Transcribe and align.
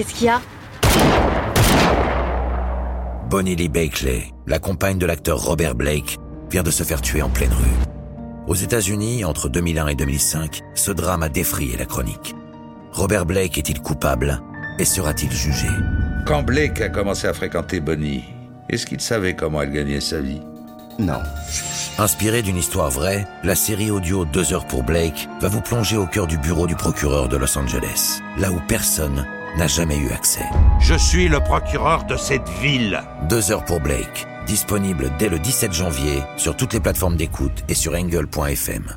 Qu'est-ce 0.00 0.14
qu'il 0.14 0.28
y 0.28 0.30
a 0.30 0.40
Bonnie 3.28 3.54
Lee 3.54 3.68
Bakley, 3.68 4.32
la 4.46 4.58
compagne 4.58 4.96
de 4.96 5.04
l'acteur 5.04 5.38
Robert 5.44 5.74
Blake, 5.74 6.16
vient 6.50 6.62
de 6.62 6.70
se 6.70 6.84
faire 6.84 7.02
tuer 7.02 7.20
en 7.20 7.28
pleine 7.28 7.52
rue. 7.52 8.48
Aux 8.48 8.54
États-Unis, 8.54 9.26
entre 9.26 9.50
2001 9.50 9.88
et 9.88 9.94
2005, 9.96 10.62
ce 10.74 10.90
drame 10.90 11.22
a 11.22 11.28
défrayé 11.28 11.76
la 11.76 11.84
chronique. 11.84 12.34
Robert 12.92 13.26
Blake 13.26 13.58
est-il 13.58 13.82
coupable 13.82 14.40
et 14.78 14.86
sera-t-il 14.86 15.30
jugé 15.32 15.68
Quand 16.26 16.44
Blake 16.44 16.80
a 16.80 16.88
commencé 16.88 17.26
à 17.26 17.34
fréquenter 17.34 17.80
Bonnie, 17.80 18.24
est-ce 18.70 18.86
qu'il 18.86 19.02
savait 19.02 19.36
comment 19.36 19.60
elle 19.60 19.72
gagnait 19.72 20.00
sa 20.00 20.20
vie? 20.20 20.40
Non. 20.98 21.20
Inspirée 21.98 22.40
d'une 22.40 22.56
histoire 22.56 22.88
vraie, 22.88 23.26
la 23.44 23.54
série 23.54 23.90
audio 23.90 24.24
Deux 24.24 24.54
heures 24.54 24.66
pour 24.66 24.82
Blake 24.82 25.28
va 25.42 25.48
vous 25.48 25.60
plonger 25.60 25.98
au 25.98 26.06
cœur 26.06 26.26
du 26.26 26.38
bureau 26.38 26.66
du 26.66 26.74
procureur 26.74 27.28
de 27.28 27.36
Los 27.36 27.58
Angeles, 27.58 28.20
là 28.38 28.50
où 28.50 28.60
personne 28.66 29.26
n'a 29.56 29.66
jamais 29.66 29.98
eu 29.98 30.10
accès. 30.10 30.44
Je 30.80 30.94
suis 30.94 31.28
le 31.28 31.40
procureur 31.40 32.04
de 32.04 32.16
cette 32.16 32.48
ville. 32.60 33.02
Deux 33.28 33.50
heures 33.50 33.64
pour 33.64 33.80
Blake, 33.80 34.26
disponible 34.46 35.10
dès 35.18 35.28
le 35.28 35.38
17 35.38 35.72
janvier 35.72 36.22
sur 36.36 36.56
toutes 36.56 36.72
les 36.72 36.80
plateformes 36.80 37.16
d'écoute 37.16 37.64
et 37.68 37.74
sur 37.74 37.94
angle.fm. 37.94 38.96